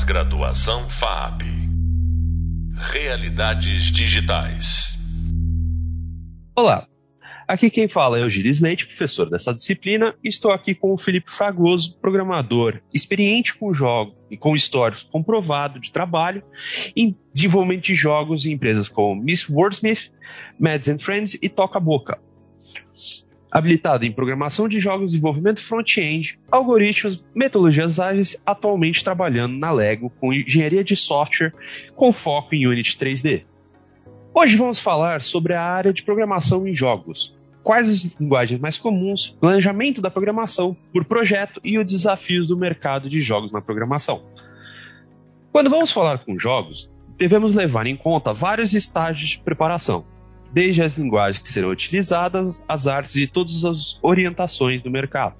[0.00, 1.42] Pós-graduação FAP.
[2.74, 4.96] Realidades digitais.
[6.56, 6.86] Olá,
[7.46, 10.98] aqui quem fala é o Gilles Leite, professor dessa disciplina, e estou aqui com o
[10.98, 16.42] Felipe Fragoso, programador, experiente com jogos e com histórico comprovado de trabalho
[16.96, 20.10] em desenvolvimento de jogos em empresas como Miss Wordsmith,
[20.58, 22.18] Mads and Friends e Toca Boca
[23.50, 30.32] habilitado em programação de jogos, desenvolvimento front-end, algoritmos, metodologias ágeis, atualmente trabalhando na Lego com
[30.32, 31.52] engenharia de software
[31.96, 33.42] com foco em Unity 3D.
[34.32, 39.36] Hoje vamos falar sobre a área de programação em jogos, quais as linguagens mais comuns,
[39.40, 44.22] planejamento da programação por projeto e os desafios do mercado de jogos na programação.
[45.50, 46.88] Quando vamos falar com jogos,
[47.18, 50.04] devemos levar em conta vários estágios de preparação,
[50.52, 55.36] desde as linguagens que serão utilizadas, as artes e todas as orientações do mercado.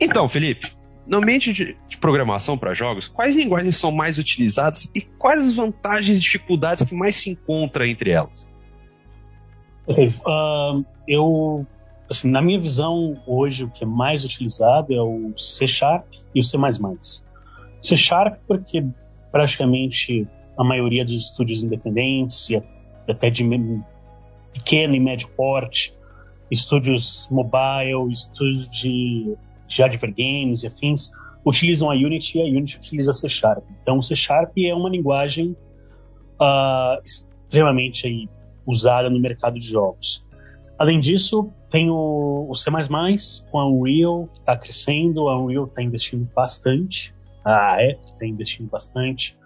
[0.00, 0.72] Então, Felipe,
[1.06, 5.54] no ambiente de, de programação para jogos, quais linguagens são mais utilizadas e quais as
[5.54, 8.48] vantagens e dificuldades que mais se encontra entre elas?
[9.86, 11.66] Ok, uh, eu,
[12.08, 16.40] assim, na minha visão, hoje o que é mais utilizado é o C Sharp e
[16.40, 16.56] o C++.
[17.82, 18.86] C Sharp porque
[19.32, 22.56] praticamente a maioria dos estúdios independentes e
[23.10, 23.44] até de
[24.52, 25.94] pequeno e médio porte,
[26.50, 31.12] estúdios mobile, estúdios de, de advert games e afins,
[31.44, 33.64] utilizam a Unity e a Unity utiliza C Sharp.
[33.80, 35.56] Então, o C Sharp é uma linguagem
[36.40, 38.28] uh, extremamente aí,
[38.66, 40.24] usada no mercado de jogos.
[40.78, 42.70] Além disso, tem o, o C++
[43.50, 48.68] com a Unreal, que está crescendo, a Unreal está investindo bastante, a Epic está investindo
[48.68, 49.36] bastante,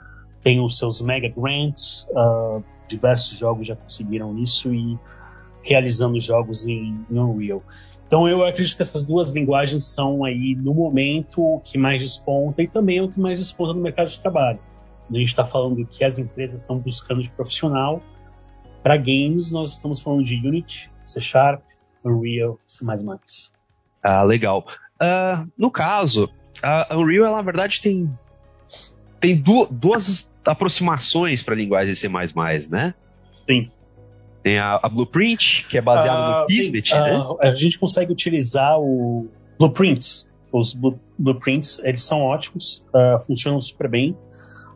[0.42, 4.98] tem os seus mega grants, uh, diversos jogos já conseguiram isso e
[5.62, 7.62] realizando jogos em, em Unreal.
[8.06, 12.62] Então eu acredito que essas duas linguagens são aí no momento o que mais desponta
[12.62, 14.60] e também o que mais desponta no mercado de trabalho.
[15.10, 18.02] A gente está falando que as empresas estão buscando de profissional
[18.82, 21.62] para games, nós estamos falando de Unity, C Sharp,
[22.04, 22.84] Unreal, C++.
[24.02, 24.66] Ah, legal.
[25.00, 26.28] Uh, no caso,
[26.62, 28.16] a Unreal, ela, na verdade, tem
[29.24, 32.08] tem du duas aproximações para a linguagem C++,
[32.70, 32.92] né?
[33.48, 33.70] Sim.
[34.42, 37.18] Tem a, a Blueprint, que é baseada uh, no Kismet, né?
[37.18, 39.26] Uh, a gente consegue utilizar o
[39.58, 40.30] Blueprints.
[40.52, 40.76] Os
[41.18, 44.14] Blueprints, eles são ótimos, uh, funcionam super bem.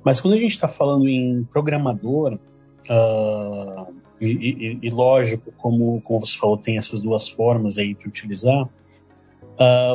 [0.02, 2.38] Mas quando a gente está falando em programador,
[4.18, 8.66] e, e, e, lógico, como, como você falou, tem essas duas formas aí de utilizar,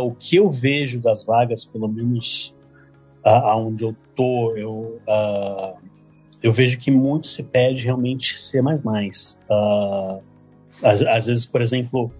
[0.03, 2.53] o que eu vejo das vagas, pelo menos
[3.23, 5.77] aonde eu tô, eu, uh,
[6.41, 9.39] eu vejo que muito se pede realmente ser mais mais.
[9.49, 10.21] Uh,
[10.83, 12.11] às, às, vezes, por exemplo,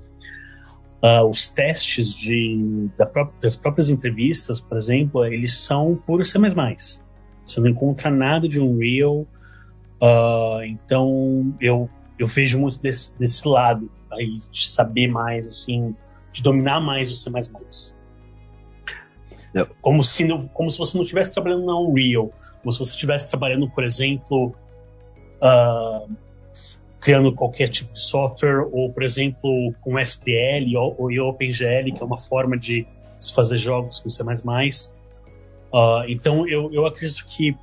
[1.04, 3.10] uh, os testes de, da
[3.42, 6.40] das próprias entrevistas, por exemplo, eles são puro C++.
[7.46, 9.28] Você não encontra nada de Unreal.
[10.02, 15.96] Uh, então, eu, eu vejo muito desse, desse lado aí, de saber mais, assim,
[16.32, 17.30] de dominar mais o C++.
[19.82, 22.32] Como se, como se você não estivesse trabalhando na Unreal,
[22.62, 24.56] como se você estivesse trabalhando, por exemplo,
[25.42, 26.12] uh,
[27.00, 32.06] criando qualquer tipo de software, ou, por exemplo, com STL ou, ou OpenGL, que é
[32.06, 32.88] uma forma de
[33.20, 34.24] se fazer jogos com C++.
[34.24, 37.56] Uh, então, eu, eu acredito que,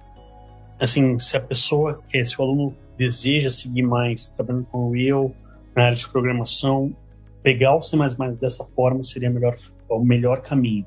[0.78, 5.32] assim, se a pessoa, se o aluno deseja seguir mais trabalhando com Unreal,
[5.74, 6.94] na área de programação,
[7.42, 7.96] pegar o C++
[8.40, 9.56] dessa forma seria melhor,
[9.88, 10.86] o melhor caminho.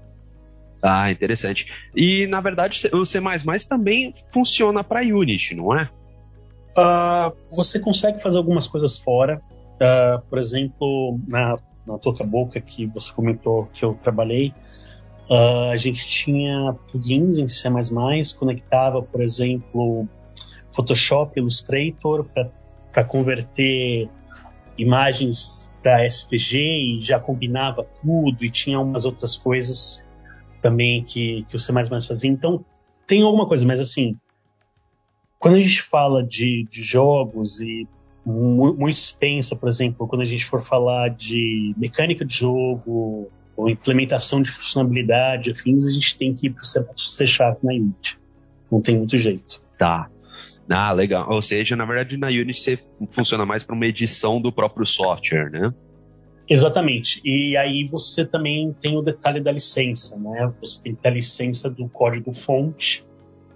[0.86, 1.66] Ah, interessante.
[1.96, 3.22] E na verdade o C
[3.70, 5.90] também funciona para Unity, não é?
[6.78, 9.42] Uh, você consegue fazer algumas coisas fora.
[9.76, 11.58] Uh, por exemplo, na,
[11.88, 14.54] na Toca Boca que você comentou que eu trabalhei,
[15.30, 17.70] uh, a gente tinha plugins em C++,
[18.38, 20.06] conectava, por exemplo,
[20.74, 22.26] Photoshop, Illustrator
[22.92, 24.10] para converter
[24.78, 30.04] imagens para SVG e já combinava tudo e tinha umas outras coisas
[30.64, 31.74] também que, que o C++
[32.08, 32.32] fazia.
[32.32, 32.66] Então,
[33.06, 34.16] tem alguma coisa, mas assim,
[35.38, 37.86] quando a gente fala de, de jogos e
[38.26, 44.42] muito pensa, por exemplo, quando a gente for falar de mecânica de jogo ou implementação
[44.42, 48.18] de funcionalidade, afins, a gente tem que ir para o C Sharp na Unity.
[48.72, 49.62] Não tem muito jeito.
[49.78, 50.10] Tá.
[50.72, 51.30] Ah, legal.
[51.30, 55.52] Ou seja, na verdade, na Unity você funciona mais para uma edição do próprio software,
[55.52, 55.74] né?
[56.50, 57.22] Exatamente.
[57.24, 60.52] E aí você também tem o detalhe da licença, né?
[60.60, 63.06] Você tem que ter a licença do código fonte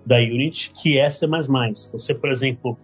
[0.06, 1.28] da Unity, que é C++.
[1.92, 2.78] Você, por exemplo,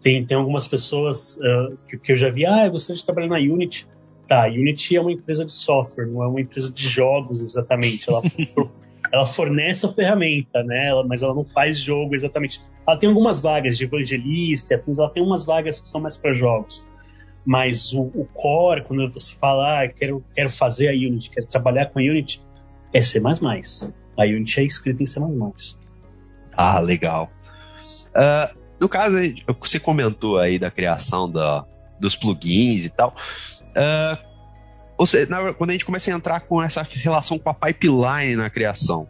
[0.00, 3.28] tem, tem algumas pessoas uh, que, que, eu já vi, ah, eu gostaria de trabalhar
[3.28, 3.86] na Unity.
[4.28, 8.08] Tá, a Unity é uma empresa de software, não é uma empresa de jogos exatamente.
[8.08, 8.22] Ela,
[9.10, 10.86] ela fornece a ferramenta, né?
[10.86, 12.62] Ela, mas ela não faz jogo exatamente.
[12.86, 16.86] Ela tem algumas vagas de evangelista, ela tem umas vagas que são mais para jogos.
[17.48, 21.86] Mas o, o, core, quando você fala, ah, quero, quero fazer a Unity, quero trabalhar
[21.86, 22.42] com a Unity,
[22.92, 23.18] é C++.
[23.18, 25.18] A Unity é escrita em C++.
[26.52, 27.30] Ah, legal.
[28.08, 29.16] Uh, no caso,
[29.58, 31.64] você comentou aí da criação da,
[31.98, 33.16] dos plugins e tal.
[33.70, 38.50] Uh, na, quando a gente começa a entrar com essa relação com a pipeline na
[38.50, 39.08] criação,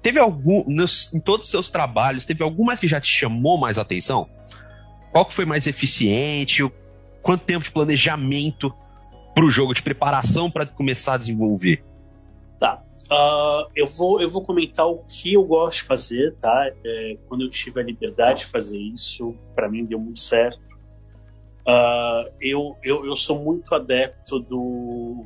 [0.00, 3.76] teve algum, nos, em todos os seus trabalhos, teve alguma que já te chamou mais
[3.76, 4.26] atenção?
[5.10, 6.62] Qual que foi mais eficiente?
[7.24, 8.70] Quanto tempo de planejamento
[9.34, 11.82] para o jogo, de preparação para começar a desenvolver?
[12.60, 12.82] Tá.
[13.10, 16.70] Uh, eu, vou, eu vou comentar o que eu gosto de fazer, tá?
[16.84, 20.60] É, quando eu tive a liberdade de fazer isso, para mim deu muito certo.
[21.66, 25.24] Uh, eu, eu, eu sou muito adepto do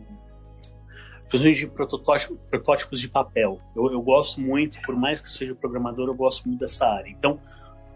[1.37, 3.61] de protótipos, de papel.
[3.77, 7.11] Eu, eu, gosto muito, por mais que seja programador, eu gosto muito dessa área.
[7.11, 7.39] Então,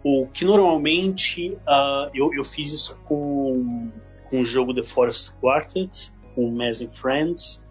[0.03, 3.89] o que normalmente uh, eu, eu fiz isso com,
[4.29, 7.61] com o jogo The Forest Quartet, com and Friends,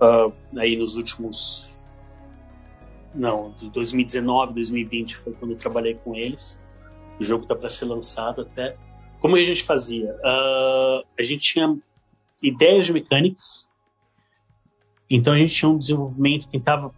[0.00, 1.74] uh, aí nos últimos.
[3.14, 6.62] Não, de 2019, 2020 foi quando eu trabalhei com eles.
[7.18, 8.76] O jogo está para ser lançado até.
[9.20, 10.12] Como a gente fazia?
[10.16, 11.78] Uh, a gente tinha
[12.42, 13.70] ideias de mecânicas,
[15.08, 16.92] então a gente tinha um desenvolvimento, tentava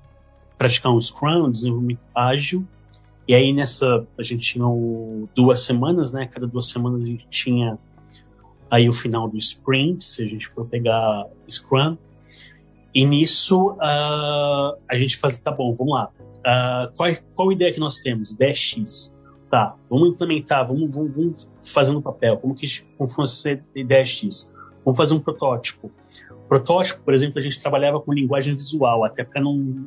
[0.56, 2.66] praticar um Scrum, um desenvolvimento ágil,
[3.28, 6.26] e aí nessa a gente tinha o, duas semanas, né?
[6.26, 7.78] Cada duas semanas a gente tinha
[8.70, 11.96] aí o final do sprint, se a gente for pegar Scrum,
[12.94, 16.10] e nisso uh, a gente faz, tá bom, vamos lá.
[16.38, 18.30] Uh, qual, qual ideia que nós temos?
[18.30, 19.14] Ideia X.
[19.50, 22.38] Tá, vamos implementar, vamos, vamos, vamos fazer no papel.
[22.38, 22.66] Como que
[22.98, 24.50] funciona essa ideia X?
[24.84, 25.90] Vamos fazer um protótipo.
[26.48, 29.86] Protótipo, por exemplo, a gente trabalhava com linguagem visual, até para não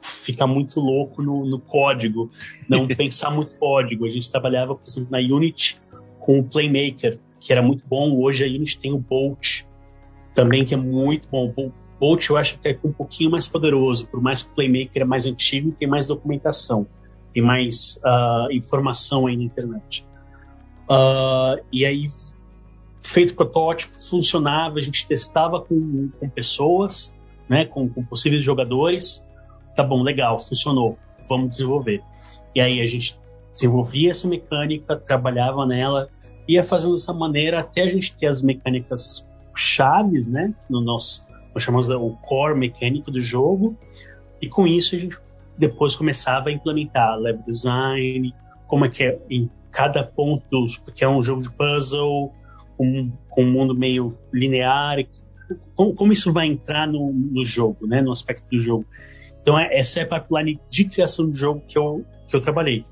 [0.00, 2.30] ficar muito louco no, no código,
[2.68, 4.04] não pensar muito código.
[4.04, 5.80] A gente trabalhava, por exemplo, na Unity
[6.18, 8.16] com o Playmaker, que era muito bom.
[8.16, 9.62] Hoje a Unity tem o Bolt,
[10.34, 11.72] também que é muito bom.
[11.98, 15.04] Bolt eu acho que é um pouquinho mais poderoso, por mais que o Playmaker é
[15.04, 16.86] mais antigo e tem mais documentação,
[17.34, 20.06] tem mais uh, informação aí na internet.
[20.88, 22.06] Uh, e aí,
[23.02, 27.14] feito protótipo, funcionava, a gente testava com, com pessoas,
[27.48, 29.24] né, com, com possíveis jogadores.
[29.80, 32.02] Tá bom, legal, funcionou, vamos desenvolver.
[32.54, 33.18] E aí a gente
[33.50, 36.06] desenvolvia essa mecânica, trabalhava nela,
[36.46, 41.24] ia fazendo dessa maneira até a gente ter as mecânicas chaves, né, no nosso
[41.54, 43.74] nós chamamos o core mecânico do jogo,
[44.38, 45.16] e com isso a gente
[45.56, 48.34] depois começava a implementar level design,
[48.66, 52.34] como é que é em cada ponto, porque é um jogo de puzzle,
[52.76, 54.98] com, com um mundo meio linear,
[55.74, 58.84] como, como isso vai entrar no, no, jogo, né, no aspecto do jogo.
[59.50, 62.84] Então é, essa é a pipeline de criação de jogo que eu, que eu trabalhei.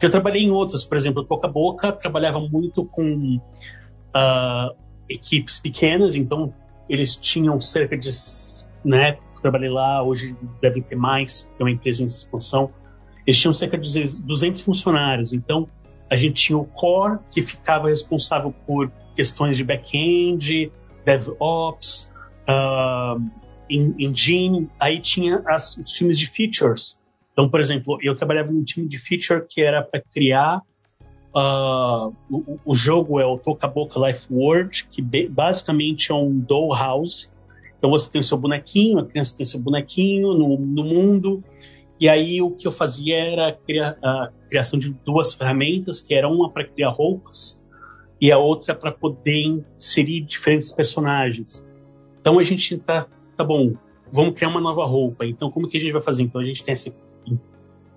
[0.00, 4.76] Eu trabalhei em outras, por exemplo, Boca a Boca trabalhava muito com uh,
[5.10, 6.54] equipes pequenas, então
[6.88, 8.08] eles tinham cerca de,
[8.82, 12.70] né, trabalhei lá, hoje devem ter mais, é uma empresa em expansão,
[13.26, 15.68] eles tinham cerca de 200 funcionários, então
[16.08, 20.72] a gente tinha o core, que ficava responsável por questões de back-end,
[21.04, 22.10] DevOps,
[22.48, 26.98] uh, engine, aí tinha as, os times de features.
[27.32, 30.62] Então, por exemplo, eu trabalhava num time de feature que era para criar
[31.36, 37.28] Uh, o, o, jogo é o Toca Boca Life World, que basicamente é um dollhouse.
[37.76, 41.44] Então você tem o seu bonequinho, a criança tem o seu bonequinho no, no mundo.
[42.00, 46.26] E aí o que eu fazia era a, a criação de duas ferramentas, que era
[46.26, 47.62] uma para criar roupas
[48.18, 51.68] e a outra para poder inserir diferentes personagens.
[52.18, 53.72] Então a gente tá, tá bom,
[54.10, 55.26] vamos criar uma nova roupa.
[55.26, 56.22] Então como que a gente vai fazer?
[56.22, 56.92] Então a gente tem essa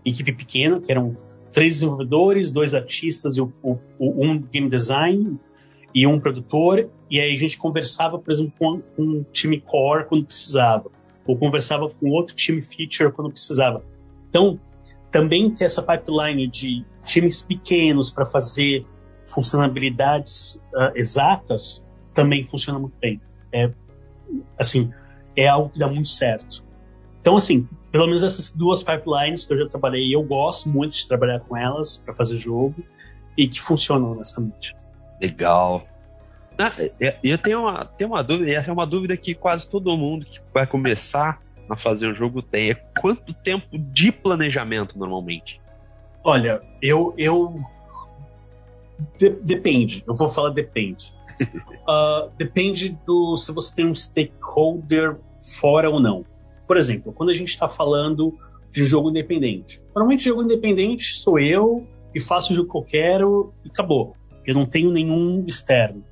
[0.03, 1.15] equipe pequena, que eram
[1.51, 5.39] três desenvolvedores, dois artistas e o, o, um game design
[5.93, 6.89] e um produtor.
[7.09, 10.89] E aí a gente conversava, por exemplo, com, com um time core quando precisava,
[11.25, 13.83] ou conversava com outro time feature quando precisava.
[14.29, 14.59] Então,
[15.11, 18.85] também ter essa pipeline de times pequenos para fazer
[19.25, 23.19] funcionalidades uh, exatas também funciona muito bem.
[23.51, 23.71] É,
[24.57, 24.91] assim,
[25.39, 26.63] é algo que dá muito certo.
[27.21, 31.07] Então, assim, pelo menos essas duas pipelines que eu já trabalhei, eu gosto muito de
[31.07, 32.83] trabalhar com elas para fazer jogo
[33.37, 34.75] e que funcionam honestamente.
[35.21, 35.87] Legal.
[36.57, 36.71] Ah,
[37.23, 40.25] eu tenho uma, tenho uma dúvida, e essa é uma dúvida que quase todo mundo
[40.25, 42.71] que vai começar a fazer um jogo tem.
[42.71, 45.61] É quanto tempo de planejamento normalmente?
[46.23, 47.13] Olha, eu.
[47.17, 47.55] eu...
[49.17, 51.13] De, depende, eu vou falar depende.
[51.87, 56.25] uh, depende do se você tem um stakeholder fora ou não.
[56.67, 58.37] Por exemplo, quando a gente está falando
[58.71, 59.81] de jogo independente.
[59.95, 64.15] Normalmente, jogo independente sou eu e faço o jogo que eu quero e acabou.
[64.45, 66.03] Eu não tenho nenhum externo.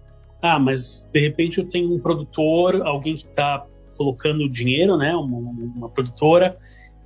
[0.42, 3.66] Ah, mas de repente eu tenho um produtor, alguém que está
[3.98, 5.16] colocando dinheiro, né?
[5.16, 6.56] Uma, uma, produtora,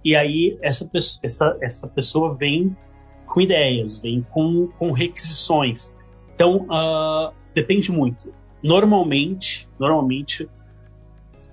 [0.04, 0.90] e aí essa,
[1.24, 2.76] essa, essa pessoa vem
[3.26, 5.94] com ideias, vem com, com requisições.
[6.36, 8.34] Então, uh, depende muito.
[8.62, 10.50] Normalmente, normalmente,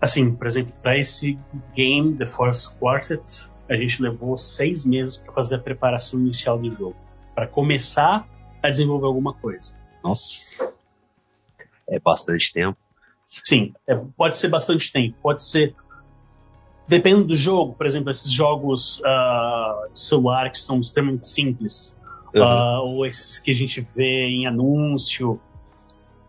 [0.01, 1.39] assim, por exemplo, para esse
[1.75, 6.71] game, The Force Quartet, a gente levou seis meses para fazer a preparação inicial do
[6.71, 6.97] jogo,
[7.35, 8.27] para começar
[8.63, 9.77] a desenvolver alguma coisa.
[10.03, 10.55] Nossa,
[11.89, 12.79] é bastante tempo.
[13.45, 15.75] Sim, é, pode ser bastante tempo, pode ser
[16.89, 21.95] dependendo do jogo, por exemplo, esses jogos uh, de celular que são extremamente simples,
[22.35, 22.43] uhum.
[22.43, 25.39] uh, ou esses que a gente vê em anúncio,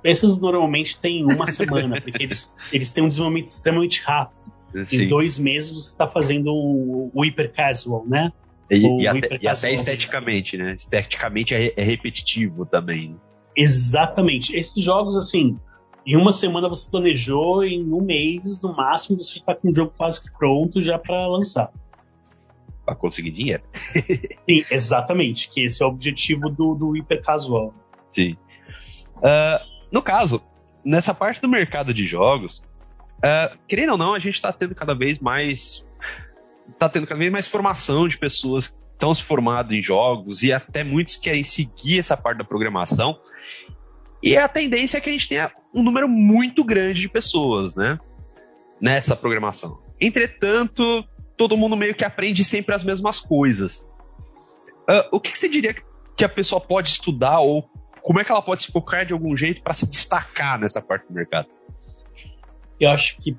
[0.03, 4.39] esses normalmente têm uma semana, porque eles, eles têm um desenvolvimento extremamente rápido.
[4.85, 5.03] Sim.
[5.03, 8.31] Em dois meses você está fazendo o, o hyper casual, né?
[8.69, 10.75] E, e, até, e até, esteticamente, né?
[10.77, 13.15] Esteticamente é, é repetitivo também.
[13.55, 14.55] Exatamente.
[14.55, 15.57] Esses jogos, assim,
[16.05, 19.91] em uma semana você planejou, em um mês, no máximo, você está com o jogo
[19.97, 21.71] quase que pronto já para lançar.
[22.85, 23.63] Para conseguir dinheiro.
[23.73, 25.49] Sim, exatamente.
[25.49, 27.73] Que esse é o objetivo do, do hiper casual.
[28.05, 28.37] Sim.
[29.17, 30.41] Uh, no caso,
[30.83, 32.63] nessa parte do mercado de jogos,
[33.17, 35.85] uh, querendo ou não, a gente está tendo cada vez mais.
[36.69, 40.53] Está tendo cada vez mais formação de pessoas que estão se formando em jogos e
[40.53, 43.19] até muitos querem seguir essa parte da programação.
[44.21, 47.97] E a tendência é que a gente tenha um número muito grande de pessoas, né?
[48.79, 49.81] Nessa programação.
[49.99, 51.03] Entretanto,
[51.35, 53.81] todo mundo meio que aprende sempre as mesmas coisas.
[54.89, 55.75] Uh, o que, que, você diria
[56.15, 57.69] que a pessoa pode estudar ou
[58.01, 61.07] como é que ela pode se focar de algum jeito para se destacar nessa parte
[61.07, 61.47] do mercado?
[62.79, 63.35] Eu acho que,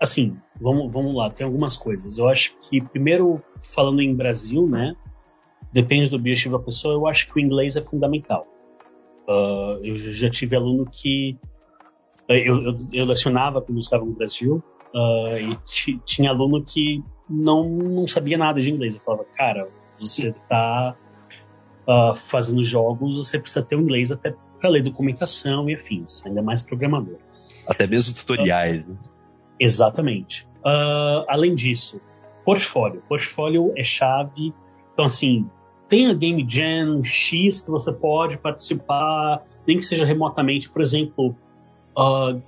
[0.00, 2.18] assim, vamos, vamos lá, tem algumas coisas.
[2.18, 4.94] Eu acho que, primeiro, falando em Brasil, né,
[5.72, 8.46] depende do objetivo da pessoa, eu acho que o inglês é fundamental.
[9.28, 11.38] Uh, eu já tive aluno que.
[12.28, 14.62] Eu, eu, eu lecionava quando eu estava no Brasil,
[14.94, 18.94] uh, e tinha aluno que não, não sabia nada de inglês.
[18.94, 20.96] Eu falava, cara, você está
[21.86, 26.42] uh, fazendo jogos, você precisa ter o inglês até para ler documentação e afins, ainda
[26.42, 27.16] mais programador.
[27.66, 28.96] Até mesmo tutoriais, uh, né?
[29.58, 30.46] Exatamente.
[30.58, 32.00] Uh, além disso,
[32.44, 33.02] portfólio.
[33.08, 34.52] Portfólio é chave.
[34.92, 35.48] Então, assim,
[35.88, 40.68] tem a Game Jam X que você pode participar, nem que seja remotamente.
[40.68, 41.36] Por exemplo,
[41.96, 42.40] uh,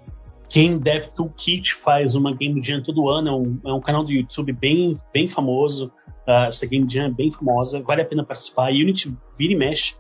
[0.51, 4.13] Game Dev Toolkit faz uma Game Jam todo ano, é um, é um canal do
[4.13, 5.93] YouTube bem, bem famoso.
[6.27, 8.71] Uh, essa Game Jam é bem famosa, vale a pena participar.
[8.71, 9.95] Unity vira e mexe,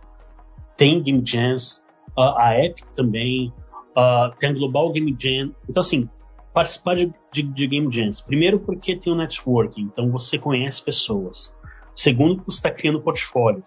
[0.76, 1.82] tem Game Jams,
[2.16, 3.52] uh, a Epic também,
[3.96, 5.54] uh, tem a Global Game Jam.
[5.68, 6.08] Então, assim,
[6.52, 8.20] participar de, de, de, Game Jams.
[8.20, 11.54] Primeiro, porque tem o um networking, então você conhece pessoas.
[11.94, 13.62] Segundo, porque você está criando portfólio.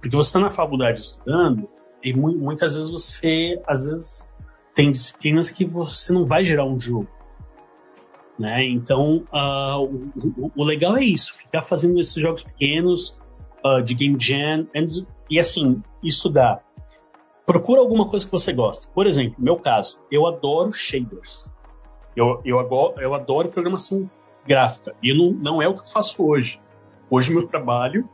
[0.00, 1.68] Porque você está na faculdade estudando
[2.02, 4.32] e mu muitas vezes você, às vezes,
[4.74, 7.08] tem disciplinas que você não vai gerar um jogo.
[8.38, 8.64] Né?
[8.64, 13.18] Então, uh, o, o, legal é isso, ficar fazendo esses jogos pequenos
[13.64, 14.86] uh, de game jam and,
[15.28, 16.64] e assim, estudar.
[17.44, 18.90] Procura alguma coisa que você gosta.
[18.94, 21.50] Por exemplo, meu caso, eu adoro shaders.
[22.16, 22.58] Eu, eu,
[22.98, 24.08] eu adoro programação
[24.46, 24.94] gráfica.
[25.02, 26.60] E não, não é o que eu faço hoje.
[27.10, 28.08] Hoje, meu trabalho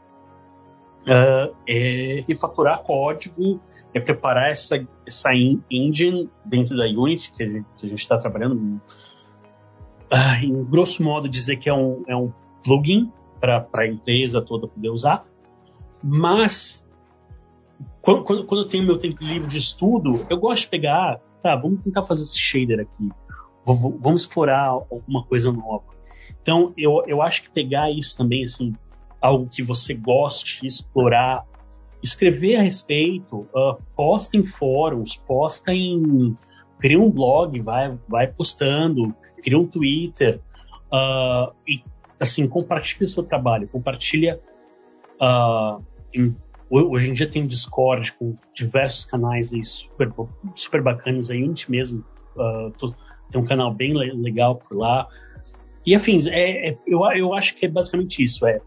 [1.06, 3.60] uh, é refaturar código,
[3.94, 5.30] é preparar essa, essa
[5.70, 8.80] engine dentro da Unity que a gente está trabalhando.
[10.12, 12.32] Uh, em grosso modo, dizer que é um, é um
[12.62, 13.10] plugin
[13.40, 15.24] para a empresa toda poder usar,
[16.02, 16.84] mas
[18.00, 21.56] quando, quando, quando, eu tenho meu tempo livre de estudo, eu gosto de pegar, tá,
[21.56, 23.10] vamos tentar fazer esse shader aqui,
[23.64, 25.84] vamos explorar alguma coisa nova.
[26.40, 28.72] Então, eu, eu acho que pegar isso também, assim,
[29.20, 31.44] algo que você goste de explorar,
[32.02, 36.36] escrever a respeito, uh, posta em fóruns, posta em.
[36.78, 40.40] cria um blog, vai, vai postando, cria um Twitter,
[40.92, 41.82] uh, e
[42.20, 44.40] assim, compartilha o seu trabalho, compartilha.
[45.20, 45.82] Uh,
[46.14, 46.36] em,
[46.68, 50.12] hoje em dia tem Discord com diversos canais aí super,
[50.54, 52.04] super bacanas, a Unity mesmo
[52.76, 52.94] tô,
[53.30, 55.08] tem um canal bem legal por lá.
[55.84, 58.60] E afins, é, é, eu, eu acho que é basicamente isso, é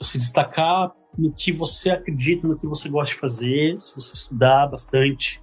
[0.00, 4.68] se destacar no que você acredita, no que você gosta de fazer, se você estudar
[4.68, 5.40] bastante,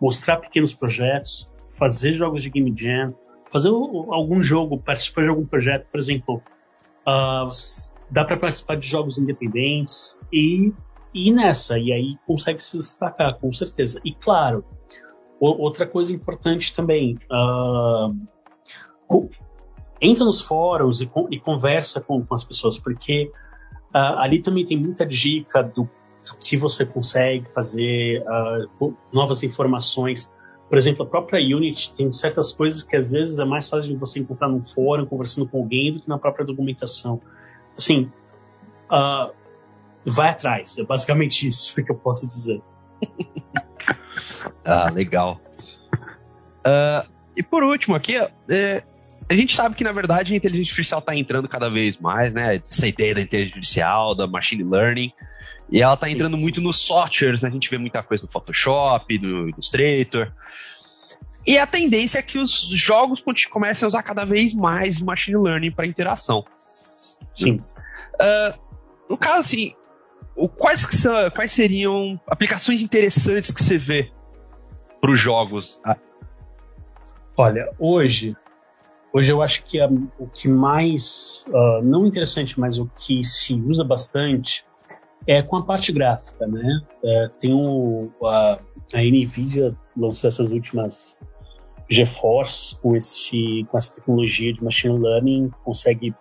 [0.00, 3.14] mostrar pequenos projetos, fazer jogos de game jam,
[3.50, 6.42] fazer algum jogo, participar de algum projeto, por exemplo,
[7.06, 7.48] uh,
[8.10, 10.72] dá para participar de jogos independentes e
[11.14, 14.00] ir nessa, e aí consegue se destacar, com certeza.
[14.04, 14.64] E claro,
[15.40, 18.14] outra coisa importante também, uh,
[20.00, 23.30] entra nos fóruns e, e conversa com, com, as pessoas, porque
[23.94, 30.32] uh, ali também tem muita dica do, do que você consegue fazer, uh, novas informações.
[30.68, 33.96] Por exemplo, a própria Unity tem certas coisas que às vezes é mais fácil de
[33.96, 37.20] você encontrar num fórum, conversando com alguém, do que na própria documentação.
[37.76, 38.10] Assim,
[38.90, 39.32] uh,
[40.04, 40.76] vai atrás.
[40.78, 42.62] É basicamente isso que eu posso dizer.
[44.64, 45.40] ah, legal.
[46.58, 48.82] Uh, e por último aqui, é,
[49.28, 52.56] a gente sabe que, na verdade, a inteligência artificial está entrando cada vez mais, né?
[52.56, 55.12] Essa ideia da inteligência artificial, da machine learning.
[55.70, 57.50] E ela está entrando muito nos softwares, né?
[57.50, 60.32] A gente vê muita coisa no Photoshop, no Illustrator.
[61.46, 65.72] E a tendência é que os jogos comecem a usar cada vez mais machine learning
[65.72, 66.44] para interação.
[67.36, 67.62] Sim.
[68.14, 68.58] Uh,
[69.10, 69.74] no caso, assim,
[70.56, 74.10] quais, são, quais seriam aplicações interessantes que você vê
[75.02, 75.80] para os jogos?
[77.36, 78.34] Olha, hoje
[79.12, 79.88] Hoje eu acho que a,
[80.18, 84.64] o que mais, uh, não interessante, mas o que se usa bastante
[85.26, 86.80] é com a parte gráfica, né?
[87.02, 88.58] É, tem o, a,
[88.94, 91.18] a NVIDIA lançou essas últimas
[91.90, 96.14] GeForce com, esse, com essa tecnologia de machine learning, consegue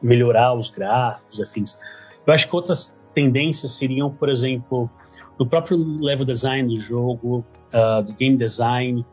[0.00, 1.78] melhorar os gráficos, afins.
[2.26, 4.90] Eu acho que outras tendências seriam, por exemplo,
[5.38, 9.04] no próprio level design do jogo, uh, do game design,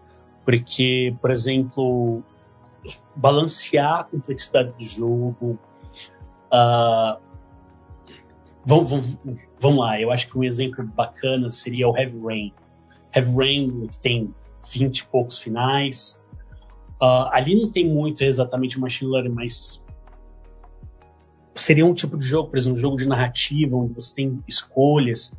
[0.46, 2.24] porque, por exemplo,
[3.16, 5.60] balancear a complexidade do jogo.
[6.52, 7.20] Uh,
[8.66, 9.18] vamos, vamos,
[9.60, 12.54] vamos lá, eu acho que um exemplo bacana seria o Heavy Rain.
[13.16, 14.34] Heavy Rain que tem
[14.72, 16.22] 20 e poucos finais.
[17.02, 19.82] Uh, ali não tem muito exatamente machine learning, mas
[21.56, 25.38] seria um tipo de jogo, por exemplo, um jogo de narrativa, onde você tem escolhas.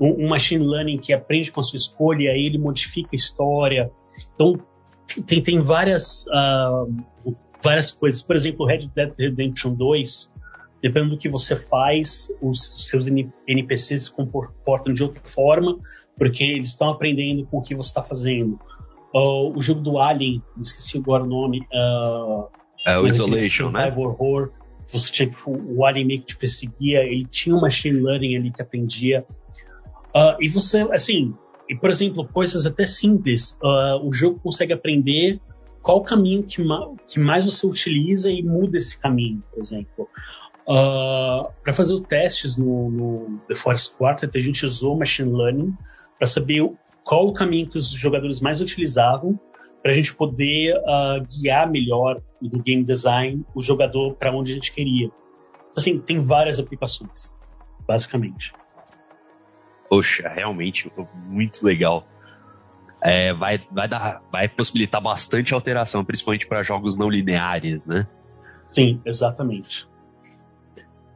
[0.00, 3.16] Um, um machine learning que aprende com a sua escolha e aí ele modifica a
[3.16, 3.90] história.
[4.34, 4.58] Então,
[5.26, 8.22] tem, tem várias, uh, várias coisas.
[8.22, 10.32] Por exemplo, Red Dead Redemption 2,
[10.82, 13.06] dependendo do que você faz, os seus
[13.46, 15.78] NPCs se comportam de outra forma,
[16.16, 18.58] porque eles estão aprendendo com o que você está fazendo.
[19.14, 21.60] Uh, o jogo do Alien, não esqueci agora o nome.
[21.72, 22.48] Uh,
[22.84, 23.92] é o Isolation, né?
[23.96, 24.50] Horror,
[24.92, 28.62] você tinha, o Alien meio que te perseguia, ele tinha uma machine learning ali que
[28.62, 29.24] atendia.
[30.14, 31.34] Uh, e você, assim,
[31.68, 35.40] e, por exemplo, coisas até simples, uh, o jogo consegue aprender
[35.82, 40.08] qual caminho que, ma que, mais você utiliza e muda esse caminho, por exemplo.
[40.68, 45.74] Uh, para fazer os testes no, no The Forest Quartet, a gente usou Machine Learning
[46.18, 46.68] para saber
[47.04, 49.38] qual o caminho que os jogadores mais utilizavam,
[49.80, 54.54] para a gente poder uh, guiar melhor no game design o jogador para onde a
[54.56, 55.08] gente queria.
[55.76, 57.36] Assim, tem várias aplicações,
[57.86, 58.52] basicamente.
[59.88, 62.06] Poxa, realmente muito legal.
[63.02, 68.06] É, vai, vai, dar, vai possibilitar bastante alteração, principalmente para jogos não lineares, né?
[68.72, 69.86] Sim, exatamente.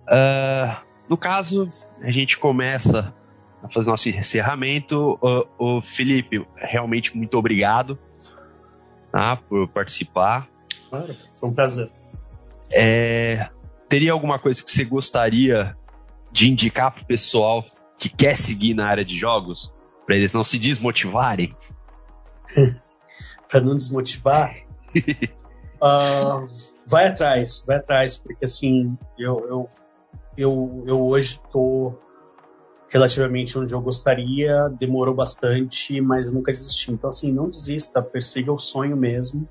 [0.08, 0.76] Uh,
[1.08, 1.68] no caso,
[2.00, 3.14] a gente começa
[3.62, 5.18] a fazer nosso encerramento.
[5.20, 7.98] O, o Felipe, realmente muito obrigado
[9.10, 10.48] tá, por participar.
[10.88, 11.90] Claro, foi um prazer.
[12.72, 13.48] É,
[13.88, 15.76] teria alguma coisa que você gostaria
[16.30, 17.64] de indicar para o pessoal
[18.00, 19.74] que quer seguir na área de jogos,
[20.06, 21.54] para eles não se desmotivarem?
[23.46, 24.56] para não desmotivar,
[25.76, 26.48] uh,
[26.88, 29.70] vai atrás, vai atrás, porque assim, eu, eu,
[30.36, 32.00] eu, eu hoje estou
[32.88, 36.90] relativamente onde eu gostaria, demorou bastante, mas nunca desisti.
[36.90, 39.46] Então, assim, não desista, persiga o sonho mesmo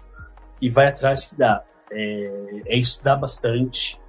[0.60, 1.64] e vai atrás que dá.
[1.92, 4.00] É, é estudar bastante,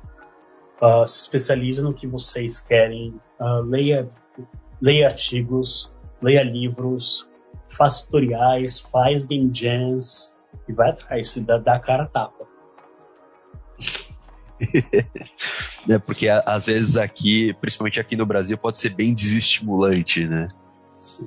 [0.80, 4.10] uh, se especialize no que vocês querem, uh, leia
[4.80, 7.28] leia artigos, leia livros,
[7.68, 10.34] faz tutoriais, faz game jams
[10.68, 12.46] e vai atrás, dá, dá a cara a tapa.
[15.88, 20.48] é porque às vezes aqui, principalmente aqui no Brasil, pode ser bem desestimulante, né?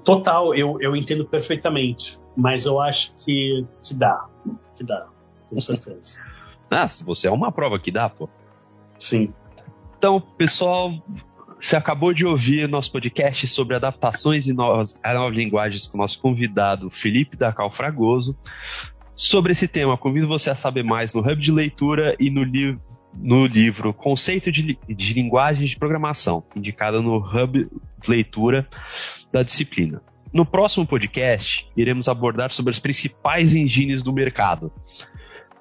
[0.05, 4.27] Total, eu, eu entendo perfeitamente, mas eu acho que, que dá,
[4.75, 5.07] que dá,
[5.49, 6.19] com certeza.
[6.69, 8.29] ah, se você é uma prova que dá, pô.
[8.97, 9.31] Sim.
[9.97, 10.91] Então, pessoal,
[11.63, 16.89] você acabou de ouvir nosso podcast sobre adaptações e novas, novas linguagens com nosso convidado
[16.89, 18.37] Felipe da Cal Fragoso.
[19.15, 22.77] Sobre esse tema, convido você a saber mais no Hub de Leitura e no, li
[23.13, 28.67] no livro Conceito de, de Linguagens de Programação, indicado no Hub de Leitura
[29.31, 30.01] da disciplina.
[30.33, 34.69] No próximo podcast, iremos abordar sobre as principais engines do mercado.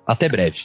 [0.04, 0.64] Até breve.